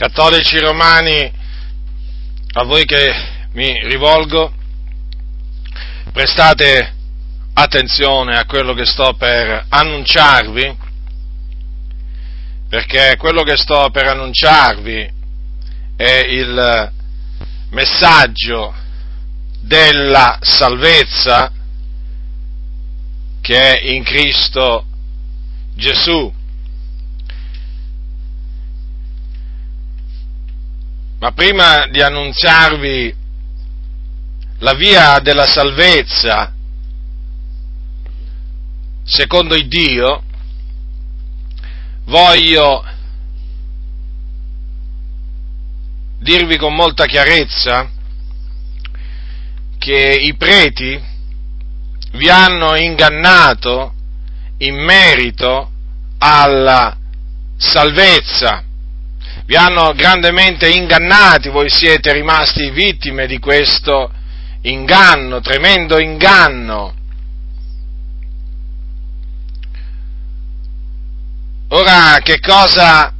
[0.00, 1.30] cattolici romani,
[2.54, 3.12] a voi che
[3.52, 4.50] mi rivolgo,
[6.10, 6.94] prestate
[7.52, 10.74] attenzione a quello che sto per annunciarvi,
[12.70, 15.12] perché quello che sto per annunciarvi
[15.96, 16.92] è il
[17.68, 18.74] messaggio
[19.60, 21.52] della salvezza
[23.42, 24.86] che è in Cristo
[25.74, 26.32] Gesù.
[31.20, 33.14] Ma prima di annunziarvi
[34.60, 36.54] la via della salvezza
[39.04, 40.22] secondo il Dio,
[42.04, 42.84] voglio
[46.20, 47.90] dirvi con molta chiarezza
[49.78, 50.98] che i preti
[52.12, 53.92] vi hanno ingannato
[54.58, 55.70] in merito
[56.18, 56.96] alla
[57.56, 58.62] salvezza,
[59.50, 64.08] vi hanno grandemente ingannati, voi siete rimasti vittime di questo
[64.62, 66.94] inganno, tremendo inganno.
[71.70, 73.12] Ora, che cosa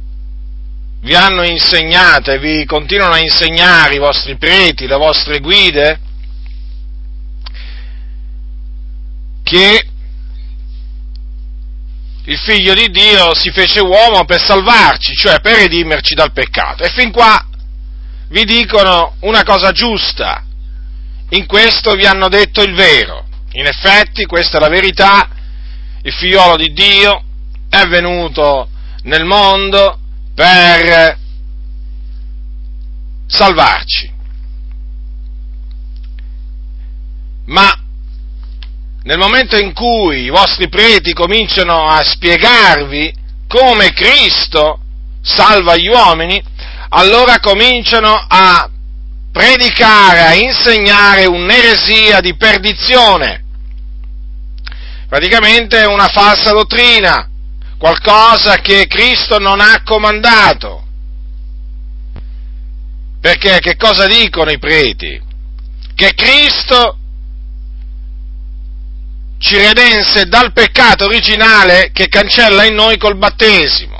[1.01, 5.99] vi hanno insegnato e vi continuano a insegnare i vostri preti, le vostre guide?
[9.43, 9.85] Che
[12.25, 16.83] il figlio di Dio si fece uomo per salvarci, cioè per redimerci dal peccato.
[16.83, 17.45] E fin qua
[18.29, 20.45] vi dicono una cosa giusta,
[21.29, 23.25] in questo vi hanno detto il vero.
[23.53, 25.29] In effetti, questa è la verità,
[26.03, 27.23] il figliolo di Dio
[27.69, 28.69] è venuto
[29.03, 29.99] nel mondo
[30.33, 31.17] per
[33.27, 34.09] salvarci.
[37.45, 37.80] Ma
[39.03, 43.13] nel momento in cui i vostri preti cominciano a spiegarvi
[43.47, 44.79] come Cristo
[45.21, 46.41] salva gli uomini,
[46.89, 48.69] allora cominciano a
[49.31, 53.43] predicare, a insegnare un'eresia di perdizione,
[55.07, 57.27] praticamente una falsa dottrina,
[57.77, 60.85] qualcosa che Cristo non ha comandato.
[63.19, 65.19] Perché che cosa dicono i preti?
[65.93, 66.97] Che Cristo
[69.41, 73.99] ci redense dal peccato originale che cancella in noi col battesimo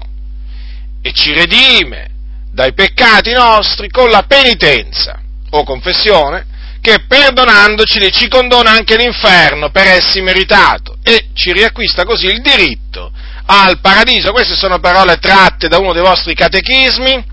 [1.01, 2.09] e ci redime
[2.51, 5.19] dai peccati nostri con la penitenza
[5.49, 6.45] o confessione
[6.79, 13.11] che perdonandoci ci condona anche l'inferno per essi meritato e ci riacquista così il diritto
[13.45, 14.31] al paradiso.
[14.31, 17.25] Queste sono parole tratte da uno dei vostri catechismi.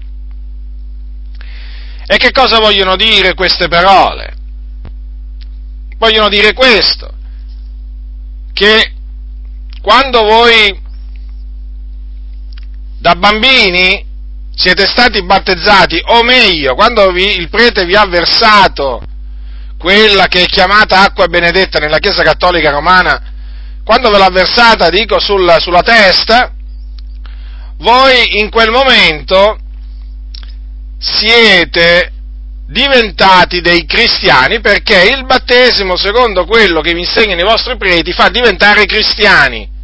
[2.07, 4.35] E che cosa vogliono dire queste parole?
[5.99, 7.13] Vogliono dire questo,
[8.59, 8.93] che
[9.81, 10.77] quando voi
[12.99, 14.05] da bambini
[14.53, 19.01] siete stati battezzati, o meglio, quando vi, il prete vi ha versato
[19.79, 23.33] quella che è chiamata acqua benedetta nella Chiesa Cattolica Romana,
[23.85, 26.53] quando ve l'ha versata, dico, sulla, sulla testa,
[27.77, 29.57] voi in quel momento
[30.99, 32.13] siete
[32.69, 38.29] diventati dei cristiani perché il battesimo, secondo quello che vi insegnano i vostri preti, fa
[38.29, 39.77] diventare cristiani.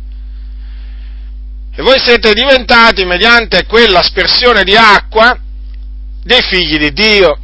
[1.76, 5.36] E voi siete diventati, mediante quell'aspersione di acqua,
[6.22, 7.38] dei figli di Dio.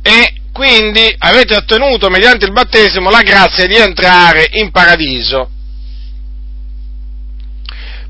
[0.00, 5.50] E quindi avete ottenuto, mediante il battesimo, la grazia di entrare in paradiso.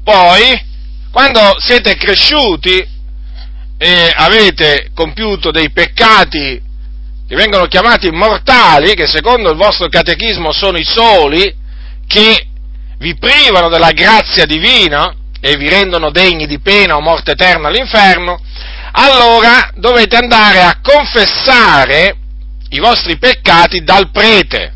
[0.04, 0.70] Poi,
[1.10, 2.91] quando siete cresciuti,
[3.84, 6.62] e avete compiuto dei peccati
[7.26, 11.52] che vengono chiamati mortali, che secondo il vostro catechismo sono i soli
[12.06, 12.46] che
[12.98, 18.40] vi privano della grazia divina e vi rendono degni di pena o morte eterna all'inferno,
[18.92, 22.16] allora dovete andare a confessare
[22.68, 24.74] i vostri peccati dal prete.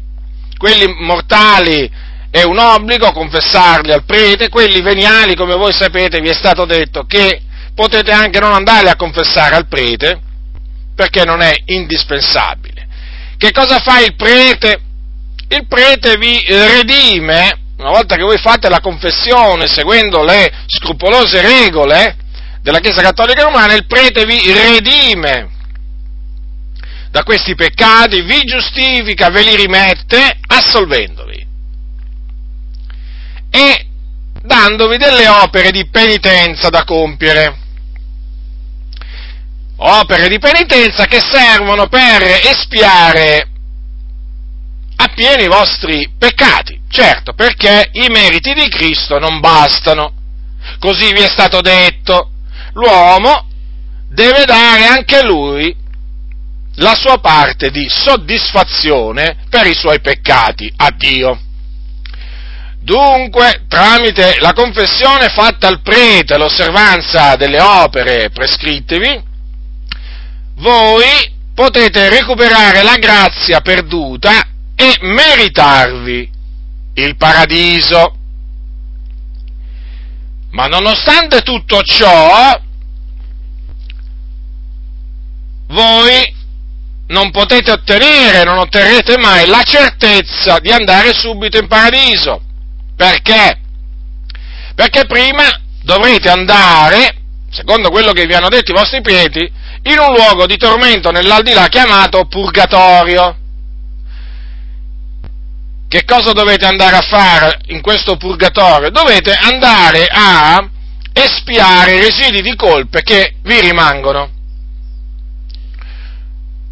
[0.56, 1.88] Quelli mortali
[2.28, 7.04] è un obbligo confessarli al prete, quelli veniali, come voi sapete, vi è stato detto
[7.04, 7.42] che
[7.76, 10.18] potete anche non andare a confessare al prete,
[10.94, 12.88] perché non è indispensabile.
[13.36, 14.80] Che cosa fa il prete?
[15.48, 22.16] Il prete vi redime, una volta che voi fate la confessione seguendo le scrupolose regole
[22.62, 25.50] della Chiesa Cattolica Romana, il prete vi redime
[27.10, 31.46] da questi peccati, vi giustifica, ve li rimette, assolvendovi.
[33.50, 33.86] E
[34.42, 37.64] dandovi delle opere di penitenza da compiere
[39.76, 43.48] opere di penitenza che servono per espiare
[44.96, 46.80] appieno i vostri peccati.
[46.88, 50.12] Certo, perché i meriti di Cristo non bastano.
[50.78, 52.30] così vi è stato detto,
[52.72, 53.46] l'uomo
[54.08, 55.74] deve dare anche lui
[56.76, 61.40] la sua parte di soddisfazione per i suoi peccati a Dio.
[62.80, 69.25] Dunque, tramite la confessione fatta al prete, l'osservanza delle opere prescrittevi,
[70.56, 76.30] voi potete recuperare la grazia perduta e meritarvi
[76.94, 78.14] il paradiso.
[80.50, 82.58] Ma nonostante tutto ciò,
[85.68, 86.34] voi
[87.08, 92.40] non potete ottenere, non otterrete mai la certezza di andare subito in paradiso.
[92.96, 93.60] Perché?
[94.74, 95.44] Perché prima
[95.82, 97.16] dovrete andare,
[97.50, 99.50] secondo quello che vi hanno detto i vostri preti,
[99.86, 103.36] in un luogo di tormento nell'aldilà chiamato purgatorio.
[105.88, 108.90] Che cosa dovete andare a fare in questo purgatorio?
[108.90, 110.68] Dovete andare a
[111.12, 114.30] espiare i residui di colpe che vi rimangono.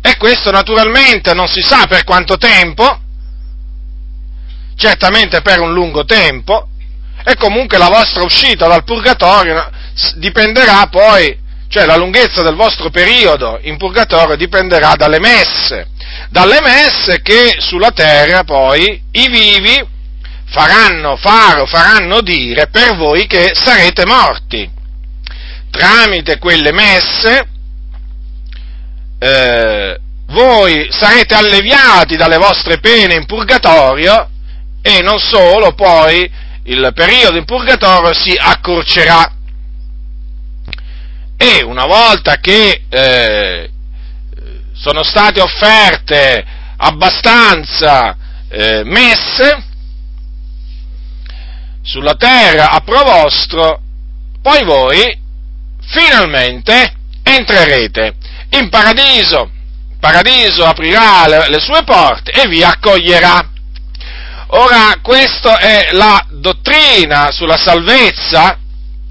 [0.02, 3.00] E questo naturalmente non si sa per quanto tempo,
[4.76, 6.68] certamente per un lungo tempo,
[7.24, 9.70] e comunque la vostra uscita dal purgatorio
[10.16, 11.38] dipenderà poi,
[11.74, 15.88] cioè la lunghezza del vostro periodo in purgatorio dipenderà dalle messe,
[16.30, 19.84] dalle messe che sulla terra poi i vivi
[20.46, 24.70] faranno fare o faranno dire per voi che sarete morti.
[25.72, 27.48] Tramite quelle messe
[29.18, 29.98] eh,
[30.28, 34.28] voi sarete alleviati dalle vostre pene in purgatorio
[34.80, 36.30] e non solo, poi
[36.66, 39.28] il periodo in purgatorio si accorcerà.
[41.46, 43.70] E una volta che eh,
[44.72, 46.42] sono state offerte
[46.78, 48.16] abbastanza
[48.48, 49.62] eh, messe
[51.82, 53.82] sulla terra a pro vostro,
[54.40, 55.18] poi voi
[55.86, 58.14] finalmente entrerete
[58.52, 59.50] in paradiso.
[60.00, 63.50] Paradiso aprirà le, le sue porte e vi accoglierà.
[64.46, 68.60] Ora, questa è la dottrina sulla salvezza,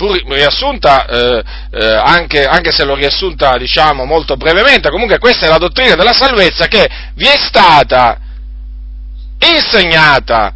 [0.03, 5.49] pur riassunta, eh, eh, anche, anche, se l'ho riassunta, diciamo, molto brevemente, comunque questa è
[5.49, 8.19] la dottrina della salvezza che vi è stata
[9.39, 10.53] insegnata,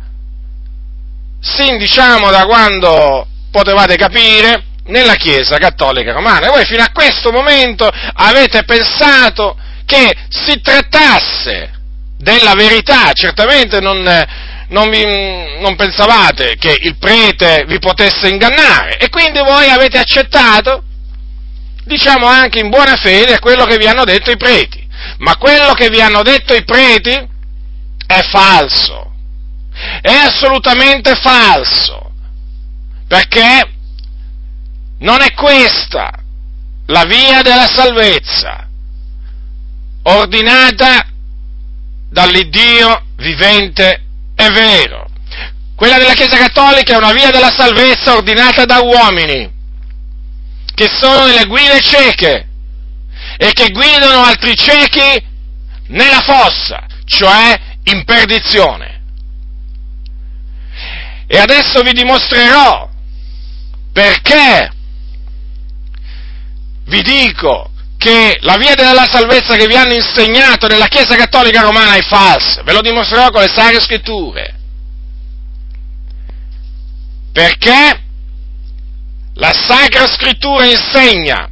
[1.40, 6.48] sin, diciamo, da quando potevate capire, nella Chiesa Cattolica Romana.
[6.48, 11.72] E voi fino a questo momento avete pensato che si trattasse
[12.18, 14.04] della verità, certamente non,
[14.70, 15.04] non, vi,
[15.60, 18.98] non, pensavate che il prete vi potesse ingannare.
[18.98, 20.84] E quindi voi avete accettato,
[21.84, 24.86] diciamo anche in buona fede, quello che vi hanno detto i preti.
[25.20, 27.12] Ma quello che vi hanno detto i preti
[28.08, 29.14] è falso,
[30.02, 32.12] è assolutamente falso,
[33.08, 33.72] perché
[35.00, 36.12] non è questa
[36.88, 38.68] la via della salvezza,
[40.04, 41.06] ordinata
[42.10, 44.07] dall'Iddio vivente
[44.48, 45.10] e vero.
[45.76, 49.50] Quella della Chiesa Cattolica è una via della salvezza ordinata da uomini,
[50.74, 52.48] che sono nelle guide cieche
[53.38, 55.26] e che guidano altri ciechi
[55.88, 58.96] nella fossa, cioè in perdizione.
[61.28, 62.90] E adesso vi dimostrerò
[63.92, 64.72] perché
[66.86, 67.72] vi dico
[68.08, 72.64] che la via della salvezza che vi hanno insegnato nella Chiesa Cattolica Romana è falsa,
[72.64, 74.56] ve lo dimostrerò con le Sacre Scritture.
[77.34, 78.04] Perché
[79.34, 81.50] la Sacra Scrittura insegna,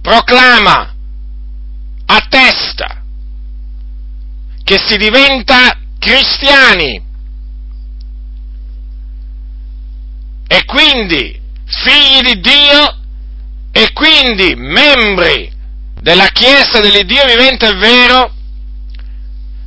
[0.00, 0.94] proclama,
[2.06, 3.02] attesta
[4.64, 7.10] che si diventa cristiani
[10.46, 13.00] e quindi figli di Dio
[13.72, 15.50] e quindi membri
[16.00, 18.34] della Chiesa dell'Iddio vivente e vero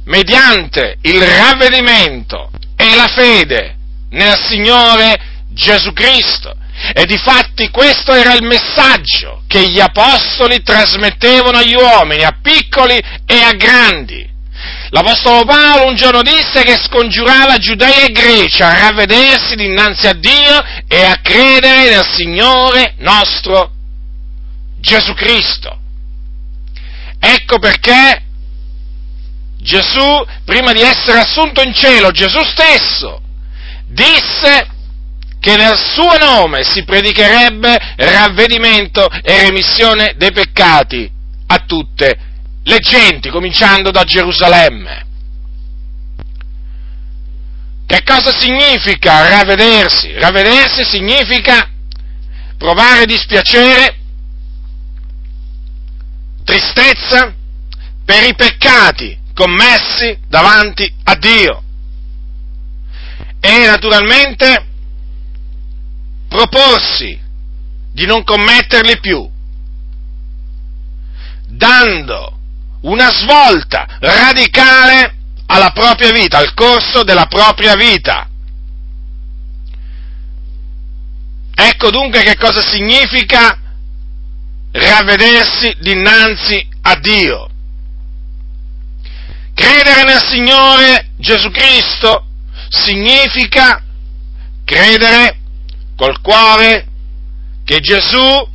[0.06, 3.76] mediante il ravvedimento e la fede
[4.12, 5.18] nel Signore
[5.50, 6.56] Gesù Cristo.
[6.94, 13.42] E difatti questo era il messaggio che gli apostoli trasmettevano agli uomini, a piccoli e
[13.42, 14.34] a grandi.
[14.90, 20.64] L'Apostolo Paolo un giorno disse che scongiurava Giudea e Grecia a ravvedersi dinanzi a Dio
[20.88, 23.75] e a credere nel Signore nostro
[24.86, 25.80] Gesù Cristo.
[27.20, 28.22] Ecco perché
[29.58, 33.20] Gesù, prima di essere assunto in cielo, Gesù stesso
[33.88, 34.68] disse
[35.40, 41.10] che nel suo nome si predicherebbe ravvedimento e remissione dei peccati
[41.48, 42.18] a tutte
[42.64, 45.04] le genti, cominciando da Gerusalemme.
[47.88, 50.14] Che cosa significa ravvedersi?
[50.14, 51.70] Ravvedersi significa
[52.58, 53.98] provare dispiacere,
[56.46, 57.34] tristezza
[58.06, 61.64] per i peccati commessi davanti a Dio
[63.42, 64.66] e naturalmente
[66.30, 67.20] proporsi
[67.92, 69.30] di non commetterli più,
[71.48, 72.38] dando
[72.82, 75.16] una svolta radicale
[75.48, 78.30] alla propria vita, al corso della propria vita.
[81.58, 83.58] Ecco dunque che cosa significa
[84.76, 87.50] ravvedersi dinanzi a Dio.
[89.54, 92.26] Credere nel Signore Gesù Cristo
[92.68, 93.82] significa
[94.66, 95.40] credere
[95.96, 96.88] col cuore
[97.64, 98.54] che Gesù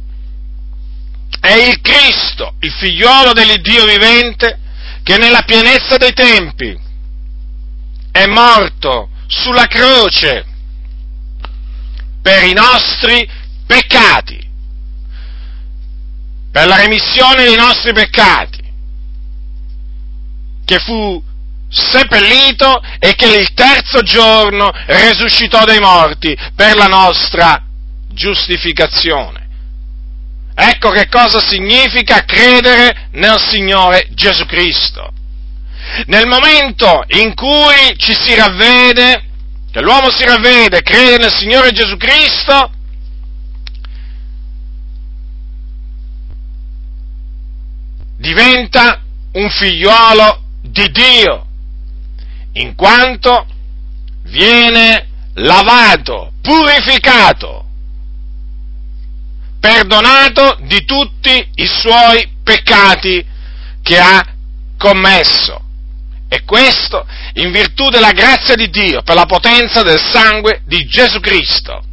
[1.40, 4.58] è il Cristo, il figliolo dell'Iddio vivente,
[5.02, 6.78] che nella pienezza dei tempi
[8.12, 10.44] è morto sulla croce
[12.20, 13.26] per i nostri
[13.66, 14.49] peccati,
[16.50, 18.58] per la remissione dei nostri peccati,
[20.64, 21.22] che fu
[21.68, 27.62] seppellito e che il terzo giorno resuscitò dai morti per la nostra
[28.12, 29.48] giustificazione.
[30.54, 35.12] Ecco che cosa significa credere nel Signore Gesù Cristo.
[36.06, 39.24] Nel momento in cui ci si ravvede,
[39.72, 42.72] che l'uomo si ravvede, crede nel Signore Gesù Cristo,
[48.20, 49.00] diventa
[49.32, 51.46] un figliuolo di Dio,
[52.52, 53.46] in quanto
[54.24, 57.64] viene lavato, purificato,
[59.58, 63.24] perdonato di tutti i suoi peccati
[63.82, 64.22] che ha
[64.76, 65.64] commesso.
[66.28, 71.20] E questo in virtù della grazia di Dio, per la potenza del sangue di Gesù
[71.20, 71.84] Cristo.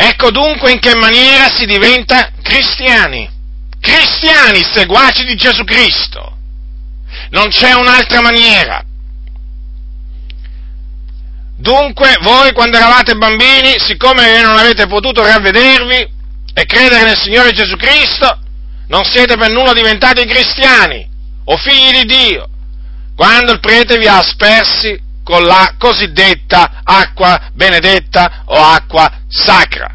[0.00, 3.36] Ecco dunque in che maniera si diventa cristiani
[3.80, 6.36] cristiani seguaci di Gesù Cristo.
[7.30, 8.82] Non c'è un'altra maniera.
[11.56, 16.16] Dunque, voi quando eravate bambini, siccome non avete potuto ravvedervi
[16.54, 18.38] e credere nel Signore Gesù Cristo,
[18.88, 21.06] non siete per nulla diventati cristiani
[21.44, 22.48] o figli di Dio,
[23.16, 29.94] quando il prete vi ha aspersi con la cosiddetta acqua benedetta o acqua sacra.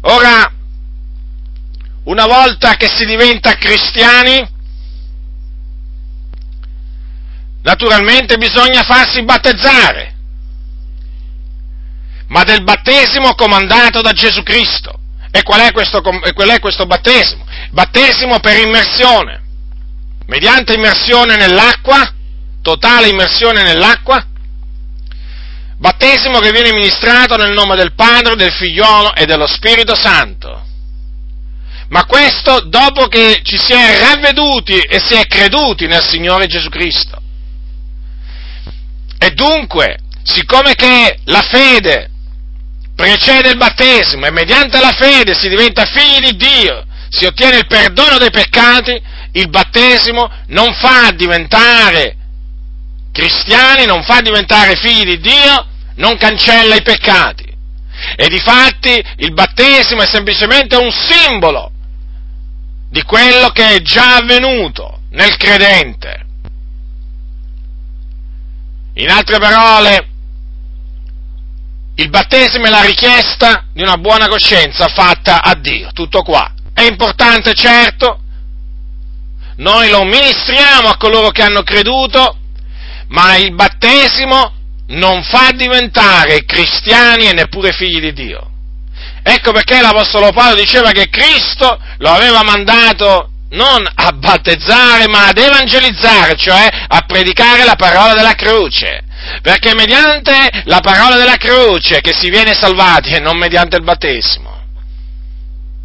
[0.00, 0.50] Ora,
[2.04, 4.48] una volta che si diventa cristiani,
[7.60, 10.14] naturalmente bisogna farsi battezzare,
[12.28, 14.98] ma del battesimo comandato da Gesù Cristo.
[15.30, 17.44] E qual è questo, qual è questo battesimo?
[17.70, 19.47] Battesimo per immersione,
[20.28, 22.12] mediante immersione nell'acqua,
[22.62, 24.24] totale immersione nell'acqua,
[25.78, 30.66] Battesimo che viene ministrato nel nome del Padre, del Figliolo e dello Spirito Santo.
[31.90, 36.68] Ma questo dopo che ci si è ravveduti e si è creduti nel Signore Gesù
[36.68, 37.22] Cristo.
[39.18, 42.10] E dunque, siccome che la fede
[42.96, 47.66] precede il battesimo e mediante la fede si diventa figli di Dio, si ottiene il
[47.68, 49.00] perdono dei peccati,
[49.32, 52.16] il battesimo non fa diventare
[53.12, 55.66] cristiani, non fa diventare figli di Dio,
[55.96, 57.46] non cancella i peccati.
[58.16, 61.72] E difatti il battesimo è semplicemente un simbolo
[62.90, 66.26] di quello che è già avvenuto nel credente.
[68.94, 70.08] In altre parole,
[71.96, 76.52] il battesimo è la richiesta di una buona coscienza fatta a Dio, tutto qua.
[76.72, 78.20] È importante, certo,
[79.58, 82.36] noi lo ministriamo a coloro che hanno creduto,
[83.08, 84.54] ma il battesimo
[84.88, 88.50] non fa diventare cristiani e neppure figli di Dio.
[89.22, 95.38] Ecco perché l'Apostolo Paolo diceva che Cristo lo aveva mandato non a battezzare, ma ad
[95.38, 99.02] evangelizzare, cioè a predicare la parola della croce.
[99.42, 104.56] Perché mediante la parola della croce che si viene salvati e non mediante il battesimo.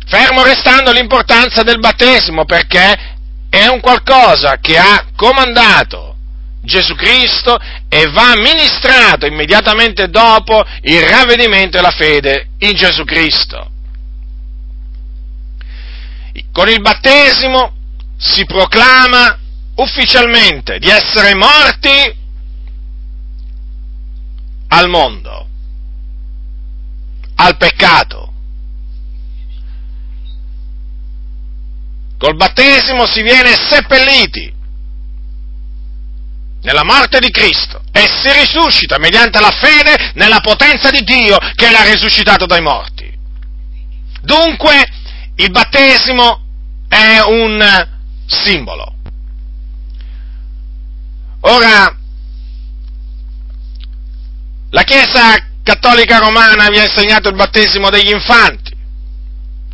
[0.05, 3.12] Fermo restando l'importanza del battesimo perché
[3.53, 6.15] è un qualcosa che ha comandato
[6.63, 13.69] Gesù Cristo e va ministrato immediatamente dopo il ravvedimento e la fede in Gesù Cristo.
[16.51, 17.75] Con il battesimo
[18.17, 19.37] si proclama
[19.75, 22.15] ufficialmente di essere morti
[24.69, 25.47] al mondo,
[27.35, 28.32] al peccato.
[32.23, 34.49] Col battesimo si viene seppelliti
[36.61, 41.69] nella morte di Cristo e si risuscita mediante la fede nella potenza di Dio che
[41.69, 43.13] l'ha risuscitato dai morti.
[44.21, 44.85] Dunque
[45.35, 46.45] il battesimo
[46.87, 47.89] è un
[48.25, 48.95] simbolo.
[51.41, 51.93] Ora,
[54.69, 58.73] la Chiesa cattolica romana vi ha insegnato il battesimo degli infanti,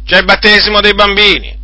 [0.04, 1.58] cioè il battesimo dei bambini.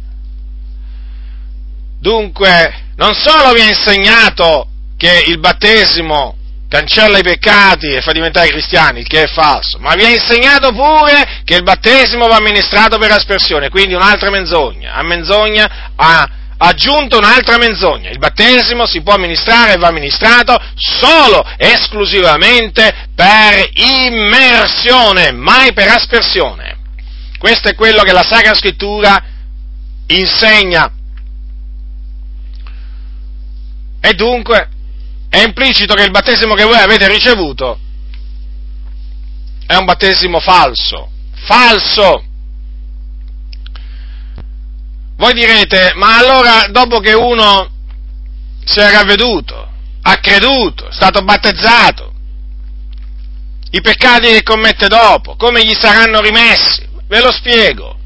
[2.05, 6.37] Dunque, non solo vi ha insegnato che il battesimo
[6.69, 10.71] cancella i peccati e fa diventare cristiani, il che è falso, ma vi ha insegnato
[10.71, 17.17] pure che il battesimo va amministrato per aspersione, quindi un'altra menzogna, a menzogna ha aggiunto
[17.17, 25.73] un'altra menzogna, il battesimo si può amministrare e va amministrato solo, esclusivamente per immersione, mai
[25.73, 26.77] per aspersione.
[27.39, 29.23] Questo è quello che la Sacra Scrittura
[30.05, 30.94] insegna.
[34.05, 34.69] E dunque
[35.29, 37.79] è implicito che il battesimo che voi avete ricevuto
[39.65, 41.09] è un battesimo falso,
[41.47, 42.23] falso.
[45.17, 47.67] Voi direte, ma allora dopo che uno
[48.63, 49.69] si è ravveduto,
[50.03, 52.13] ha creduto, è stato battezzato,
[53.71, 56.87] i peccati che commette dopo, come gli saranno rimessi?
[57.07, 57.97] Ve lo spiego.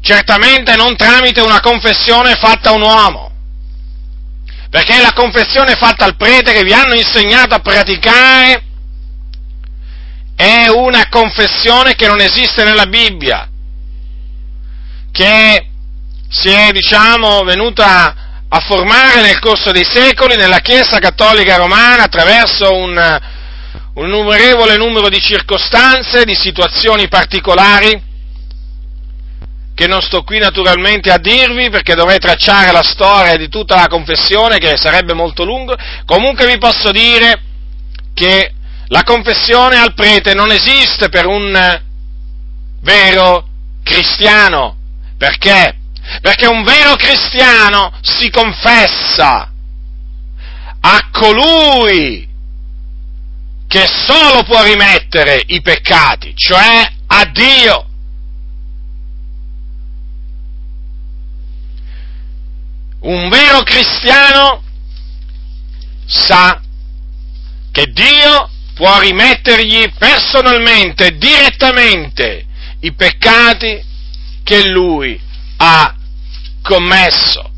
[0.00, 3.29] Certamente non tramite una confessione fatta a un uomo,
[4.70, 8.62] perché la confessione fatta al prete che vi hanno insegnato a praticare
[10.36, 13.48] è una confessione che non esiste nella Bibbia,
[15.10, 15.66] che
[16.28, 22.72] si è, diciamo, venuta a formare nel corso dei secoli nella Chiesa Cattolica Romana attraverso
[22.74, 23.20] un,
[23.94, 28.00] un innumerevole numero di circostanze, di situazioni particolari,
[29.80, 33.86] che non sto qui naturalmente a dirvi perché dovrei tracciare la storia di tutta la
[33.86, 37.40] confessione che sarebbe molto lungo, comunque vi posso dire
[38.12, 38.52] che
[38.88, 41.80] la confessione al prete non esiste per un
[42.82, 43.46] vero
[43.82, 44.76] cristiano,
[45.16, 45.78] perché?
[46.20, 49.50] Perché un vero cristiano si confessa
[50.78, 52.28] a colui
[53.66, 57.89] che solo può rimettere i peccati, cioè a Dio.
[63.10, 64.62] Un vero cristiano
[66.06, 66.60] sa
[67.72, 72.46] che Dio può rimettergli personalmente, direttamente,
[72.82, 73.82] i peccati
[74.44, 75.20] che lui
[75.56, 75.92] ha
[76.62, 77.50] commesso.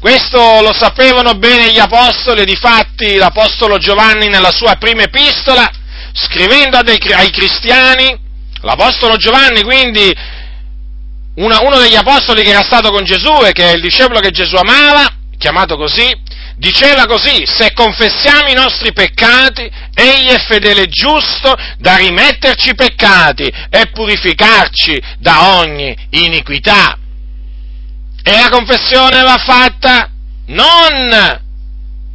[0.00, 5.70] Questo lo sapevano bene gli apostoli, difatti l'apostolo Giovanni nella sua prima epistola,
[6.14, 8.18] scrivendo ai cristiani,
[8.62, 10.14] l'apostolo Giovanni quindi
[11.36, 14.30] una, uno degli apostoli che era stato con Gesù e che è il discepolo che
[14.30, 15.06] Gesù amava,
[15.38, 16.10] chiamato così,
[16.56, 22.74] diceva così, se confessiamo i nostri peccati, egli è fedele e giusto da rimetterci i
[22.74, 26.98] peccati e purificarci da ogni iniquità.
[28.22, 30.10] E la confessione va fatta
[30.46, 31.12] non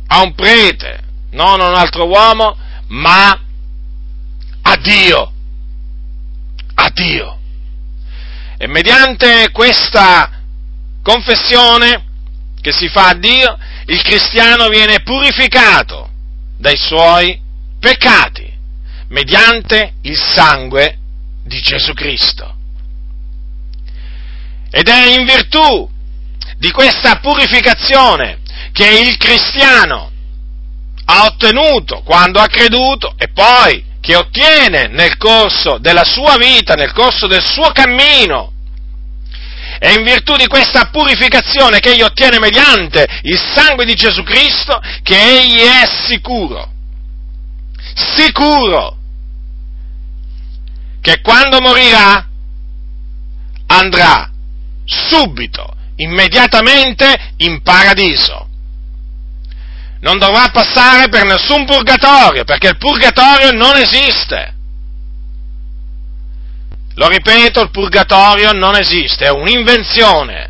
[0.07, 0.99] a un prete,
[1.31, 2.57] non a un altro uomo,
[2.88, 3.39] ma
[4.63, 5.31] a Dio.
[6.73, 7.40] A Dio.
[8.62, 10.30] E mediante questa
[11.02, 12.06] confessione
[12.62, 16.12] che si fa a Dio, il cristiano viene purificato
[16.60, 17.41] dai suoi
[17.80, 18.54] peccati
[19.08, 20.95] mediante il sangue
[21.43, 22.56] di Gesù Cristo.
[24.69, 25.89] Ed è in virtù
[26.58, 28.41] di questa purificazione
[28.74, 30.12] che il cristiano
[31.06, 36.91] ha ottenuto quando ha creduto e poi che ottiene nel corso della sua vita, nel
[36.91, 38.51] corso del suo cammino.
[39.79, 44.79] È in virtù di questa purificazione che egli ottiene mediante il sangue di Gesù Cristo
[45.01, 46.71] che egli è sicuro,
[48.15, 48.97] sicuro
[50.99, 52.27] che quando morirà
[53.67, 54.29] andrà
[54.85, 58.49] subito, immediatamente in paradiso
[60.01, 64.55] non dovrà passare per nessun purgatorio, perché il purgatorio non esiste.
[66.95, 70.49] Lo ripeto, il purgatorio non esiste, è un'invenzione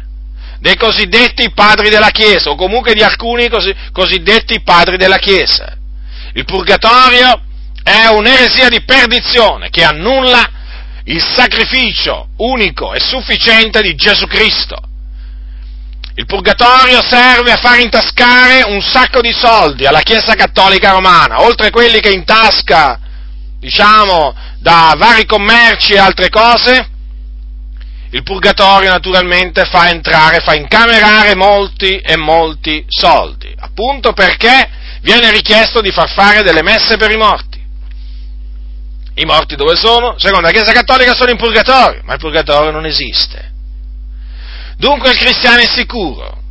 [0.60, 5.78] dei cosiddetti padri della Chiesa, o comunque di alcuni cos- cosiddetti padri della Chiesa.
[6.34, 7.42] Il purgatorio
[7.84, 10.50] è un'eresia di perdizione che annulla
[11.06, 14.91] il sacrificio unico e sufficiente di Gesù Cristo
[16.22, 21.72] il purgatorio serve a far intascare un sacco di soldi alla Chiesa Cattolica Romana, oltre
[21.72, 23.00] quelli che intasca,
[23.60, 26.90] diciamo, da vari commerci e altre cose.
[28.12, 34.70] il purgatorio naturalmente fa entrare, fa incamerare molti e molti soldi, appunto perché
[35.02, 37.60] viene richiesto di far fare delle messe per i morti.
[39.16, 40.16] I morti dove sono?
[40.20, 43.51] Secondo la Chiesa Cattolica sono in purgatorio, ma il purgatorio non esiste.
[44.82, 46.42] Dunque il cristiano è sicuro,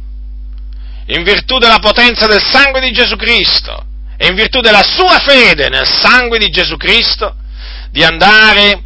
[1.06, 3.84] in virtù della potenza del sangue di Gesù Cristo
[4.16, 7.34] e in virtù della sua fede nel sangue di Gesù Cristo,
[7.90, 8.82] di andare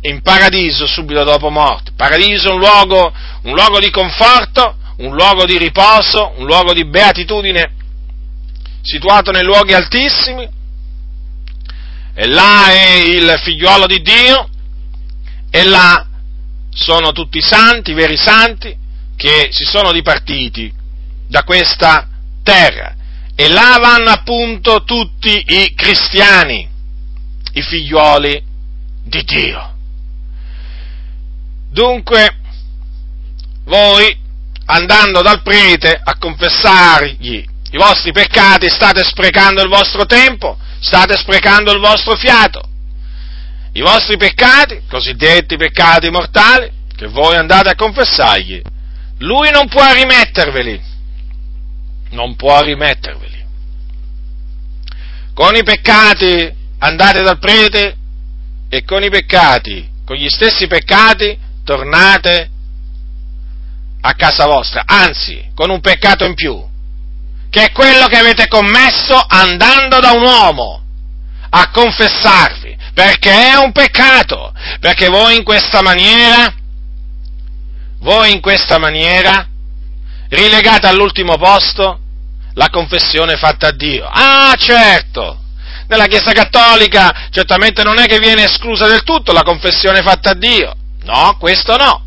[0.00, 1.92] in paradiso subito dopo morte.
[1.94, 6.88] Paradiso è un luogo, un luogo di conforto, un luogo di riposo, un luogo di
[6.88, 7.74] beatitudine,
[8.80, 10.48] situato nei luoghi altissimi,
[12.14, 14.48] e là è il figliuolo di Dio,
[15.50, 16.02] e là
[16.70, 18.84] sono tutti i santi, i veri santi,
[19.16, 20.72] che si sono dipartiti
[21.26, 22.08] da questa
[22.42, 22.94] terra.
[23.34, 26.68] E là vanno appunto tutti i cristiani,
[27.52, 28.42] i figlioli
[29.04, 29.74] di Dio.
[31.70, 32.38] Dunque,
[33.64, 34.18] voi,
[34.66, 41.72] andando dal prete a confessargli i vostri peccati, state sprecando il vostro tempo, state sprecando
[41.72, 42.62] il vostro fiato.
[43.72, 48.62] I vostri peccati, cosiddetti peccati mortali, che voi andate a confessargli,
[49.18, 50.82] lui non può rimetterveli.
[52.10, 53.44] Non può rimetterveli.
[55.34, 57.96] Con i peccati andate dal prete
[58.68, 62.50] e con i peccati, con gli stessi peccati, tornate
[64.00, 66.64] a casa vostra, anzi, con un peccato in più,
[67.50, 70.82] che è quello che avete commesso andando da un uomo
[71.50, 76.54] a confessarvi, perché è un peccato, perché voi in questa maniera,
[78.06, 79.48] voi in questa maniera,
[80.28, 81.98] rilegate all'ultimo posto
[82.54, 84.08] la confessione fatta a Dio.
[84.08, 85.40] Ah, certo!
[85.88, 90.34] Nella Chiesa Cattolica certamente non è che viene esclusa del tutto la confessione fatta a
[90.34, 90.72] Dio.
[91.02, 92.04] No, questo no.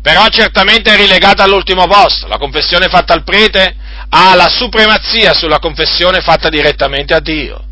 [0.00, 2.26] Però certamente è rilegata all'ultimo posto.
[2.26, 3.76] La confessione fatta al prete
[4.08, 7.62] ha la supremazia sulla confessione fatta direttamente a Dio.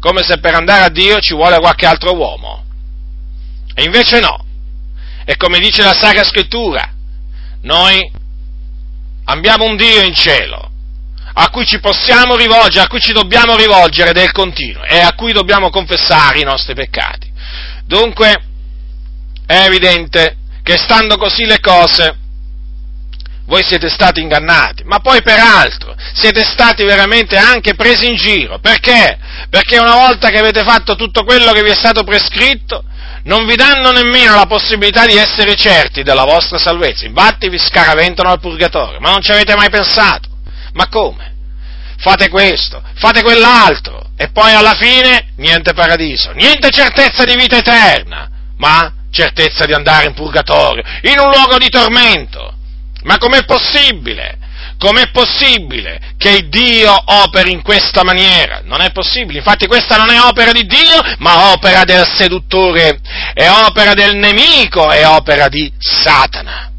[0.00, 2.64] Come se per andare a Dio ci vuole qualche altro uomo.
[3.74, 4.46] E invece no.
[5.28, 6.90] E come dice la Sacra Scrittura,
[7.60, 8.10] noi
[9.24, 10.70] abbiamo un Dio in cielo
[11.34, 15.32] a cui ci possiamo rivolgere, a cui ci dobbiamo rivolgere del continuo e a cui
[15.34, 17.30] dobbiamo confessare i nostri peccati.
[17.84, 18.42] Dunque,
[19.44, 22.16] è evidente che stando così le cose,
[23.44, 28.60] voi siete stati ingannati, ma poi peraltro siete stati veramente anche presi in giro.
[28.60, 29.18] Perché?
[29.50, 32.82] Perché una volta che avete fatto tutto quello che vi è stato prescritto,
[33.28, 37.04] non vi danno nemmeno la possibilità di essere certi della vostra salvezza.
[37.04, 40.28] Infatti vi scaraventano al purgatorio, ma non ci avete mai pensato.
[40.72, 41.36] Ma come?
[41.98, 48.30] Fate questo, fate quell'altro, e poi alla fine niente paradiso, niente certezza di vita eterna,
[48.56, 52.54] ma certezza di andare in purgatorio, in un luogo di tormento.
[53.02, 54.37] Ma com'è possibile?
[54.78, 58.62] Com'è possibile che Dio operi in questa maniera?
[58.64, 63.00] Non è possibile, infatti questa non è opera di Dio, ma opera del seduttore,
[63.34, 66.70] è opera del nemico, è opera di Satana,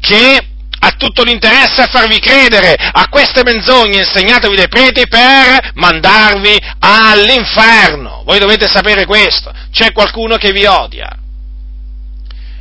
[0.00, 0.46] che
[0.80, 8.22] ha tutto l'interesse a farvi credere a queste menzogne insegnatevi dai preti per mandarvi all'inferno.
[8.24, 11.10] Voi dovete sapere questo, c'è qualcuno che vi odia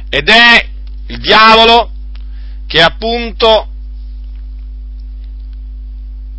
[0.10, 0.66] ed è
[1.08, 1.92] il diavolo
[2.68, 3.74] che appunto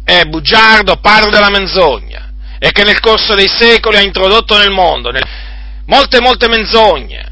[0.09, 5.11] è bugiardo, padre della menzogna e che nel corso dei secoli ha introdotto nel mondo
[5.85, 7.31] molte, molte menzogne,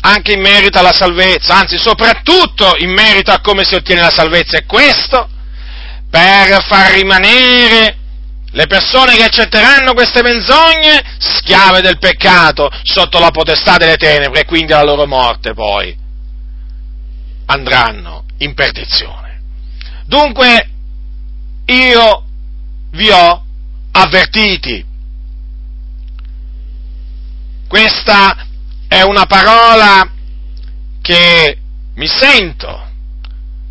[0.00, 4.58] anche in merito alla salvezza, anzi soprattutto in merito a come si ottiene la salvezza,
[4.58, 5.26] e questo
[6.10, 7.96] per far rimanere
[8.50, 14.44] le persone che accetteranno queste menzogne, schiave del peccato, sotto la potestà delle tenebre, e
[14.44, 15.96] quindi alla loro morte poi
[17.46, 19.40] andranno in perdizione.
[20.04, 20.72] Dunque,
[21.66, 22.24] io
[22.92, 23.44] vi ho
[23.92, 24.84] avvertiti.
[27.68, 28.46] Questa
[28.88, 30.10] è una parola
[31.02, 31.58] che
[31.94, 32.84] mi sento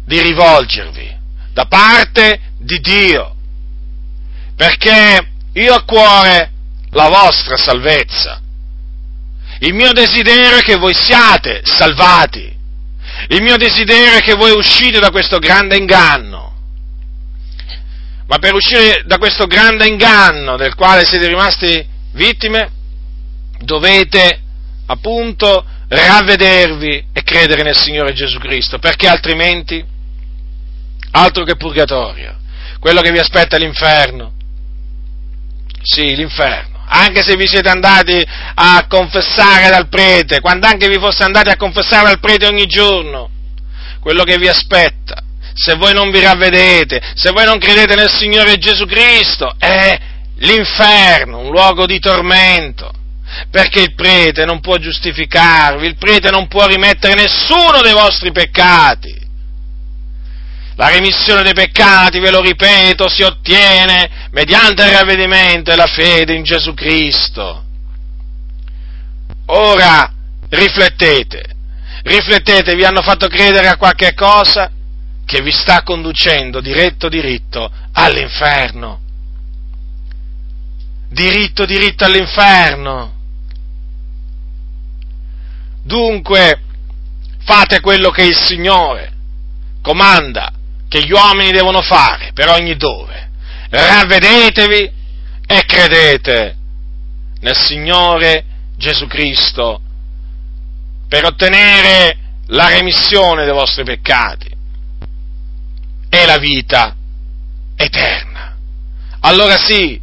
[0.05, 1.15] di rivolgervi
[1.53, 3.35] da parte di Dio
[4.55, 6.51] perché io ho a cuore
[6.91, 8.41] la vostra salvezza.
[9.59, 12.53] Il mio desiderio è che voi siate salvati.
[13.29, 16.44] Il mio desiderio è che voi uscite da questo grande inganno.
[18.27, 22.71] Ma per uscire da questo grande inganno del quale siete rimasti vittime,
[23.59, 24.41] dovete
[24.87, 29.83] appunto ravvedervi e credere nel Signore Gesù Cristo, perché altrimenti
[31.11, 32.35] altro che purgatorio,
[32.79, 34.33] quello che vi aspetta è l'inferno,
[35.81, 36.83] sì, l'inferno.
[36.87, 41.57] anche se vi siete andati a confessare dal prete, quando anche vi foste andati a
[41.57, 43.29] confessare dal prete ogni giorno,
[43.99, 45.23] quello che vi aspetta,
[45.57, 49.97] se voi non vi ravvedete, se voi non credete nel Signore Gesù Cristo, è
[50.39, 52.91] l'inferno, un luogo di tormento,
[53.49, 59.23] perché il prete non può giustificarvi, il prete non può rimettere nessuno dei vostri peccati.
[60.75, 66.33] La remissione dei peccati, ve lo ripeto, si ottiene mediante il ravvedimento e la fede
[66.33, 67.63] in Gesù Cristo.
[69.45, 70.11] Ora
[70.49, 71.43] riflettete,
[72.03, 74.69] riflettete, vi hanno fatto credere a qualche cosa
[75.25, 79.01] che vi sta conducendo diretto diritto all'inferno.
[81.09, 83.13] Diritto diritto all'inferno.
[85.81, 86.61] Dunque,
[87.43, 89.13] fate quello che il Signore
[89.81, 90.51] comanda
[90.87, 93.29] che gli uomini devono fare per ogni dove.
[93.69, 94.91] Ravvedetevi
[95.47, 96.55] e credete
[97.39, 98.45] nel Signore
[98.77, 99.81] Gesù Cristo
[101.07, 104.54] per ottenere la remissione dei vostri peccati
[106.21, 106.95] e la vita
[107.75, 108.55] eterna.
[109.21, 109.99] Allora sì,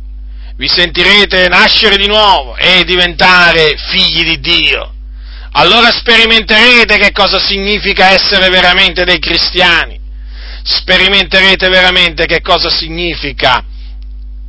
[0.56, 4.94] vi sentirete nascere di nuovo e diventare figli di Dio.
[5.52, 10.00] Allora sperimenterete che cosa significa essere veramente dei cristiani
[10.64, 13.64] sperimenterete veramente che cosa significa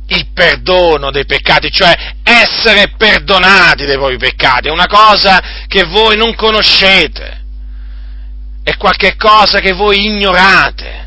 [0.06, 6.16] il perdono dei peccati, cioè essere perdonati dei propri peccati, è una cosa che voi
[6.16, 7.42] non conoscete,
[8.62, 11.03] è qualche cosa che voi ignorate,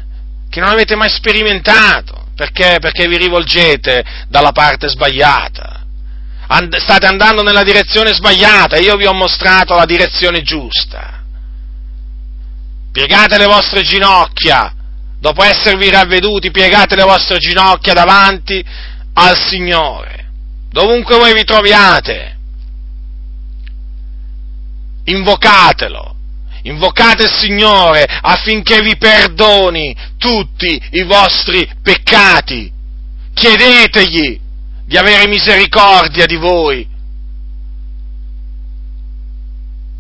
[0.50, 2.78] che non avete mai sperimentato, perché?
[2.80, 5.86] Perché vi rivolgete dalla parte sbagliata,
[6.50, 11.22] And- state andando nella direzione sbagliata, io vi ho mostrato la direzione giusta.
[12.92, 14.74] Piegate le vostre ginocchia
[15.20, 18.64] dopo esservi ravveduti, piegate le vostre ginocchia davanti
[19.14, 20.30] al Signore,
[20.70, 22.36] dovunque voi vi troviate.
[25.06, 26.16] Invocatelo,
[26.68, 32.72] invocate il Signore affinché vi perdoni tutti i vostri peccati.
[33.34, 34.40] Chiedetegli
[34.86, 36.88] di avere misericordia di voi,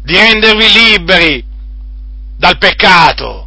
[0.03, 1.43] di rendervi liberi
[2.37, 3.45] dal peccato.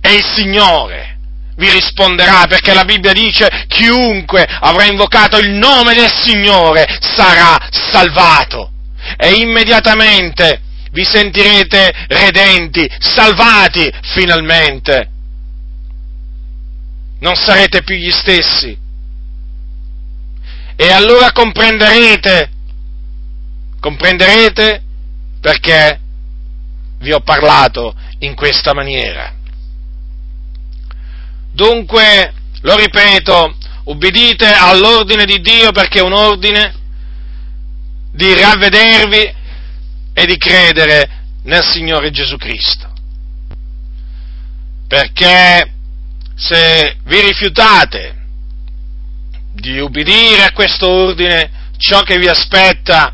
[0.00, 1.18] E il Signore
[1.56, 8.73] vi risponderà perché la Bibbia dice chiunque avrà invocato il nome del Signore sarà salvato
[9.16, 15.10] e immediatamente vi sentirete redenti, salvati finalmente.
[17.20, 18.78] Non sarete più gli stessi.
[20.76, 22.50] E allora comprenderete,
[23.80, 24.82] comprenderete
[25.40, 26.00] perché
[26.98, 29.32] vi ho parlato in questa maniera.
[31.52, 36.82] Dunque, lo ripeto, ubbidite all'ordine di Dio perché è un ordine
[38.14, 39.34] di ravvedervi
[40.14, 41.08] e di credere
[41.42, 42.92] nel Signore Gesù Cristo.
[44.86, 45.72] Perché
[46.36, 48.22] se vi rifiutate
[49.52, 53.12] di ubbidire a questo ordine, ciò che vi aspetta,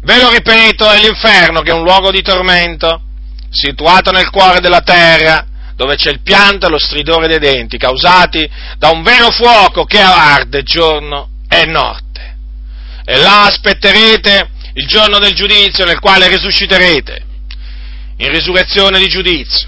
[0.00, 3.02] ve lo ripeto, è l'inferno che è un luogo di tormento,
[3.50, 8.48] situato nel cuore della terra, dove c'è il pianto e lo stridore dei denti, causati
[8.78, 12.07] da un vero fuoco che arde giorno e notte.
[13.10, 17.24] E là aspetterete il giorno del giudizio nel quale risusciterete,
[18.18, 19.66] in risurrezione di giudizio,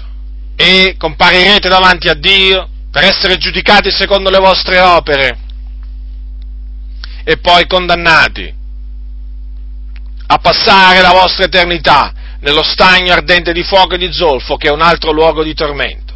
[0.55, 5.39] e comparirete davanti a Dio per essere giudicati secondo le vostre opere
[7.23, 8.53] e poi condannati
[10.27, 14.71] a passare la vostra eternità nello stagno ardente di fuoco e di zolfo, che è
[14.71, 16.13] un altro luogo di tormento.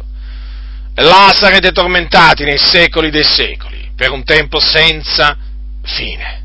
[0.94, 5.36] E là sarete tormentati nei secoli dei secoli, per un tempo senza
[5.82, 6.44] fine.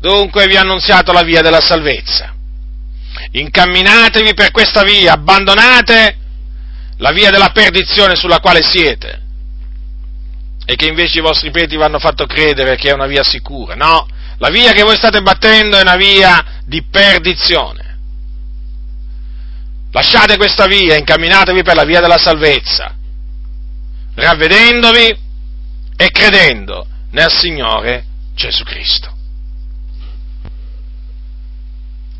[0.00, 2.34] Dunque vi ho annunziato la via della salvezza.
[3.32, 6.16] Incamminatevi per questa via, abbandonate
[6.98, 9.26] la via della perdizione sulla quale siete
[10.64, 13.74] e che invece i vostri preti vi hanno fatto credere che è una via sicura.
[13.74, 14.06] No,
[14.38, 17.96] la via che voi state battendo è una via di perdizione.
[19.90, 22.94] Lasciate questa via, incamminatevi per la via della salvezza,
[24.14, 25.18] ravvedendovi
[25.96, 29.16] e credendo nel Signore Gesù Cristo.